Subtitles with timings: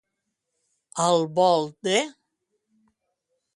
[1.03, 1.99] Al volt de.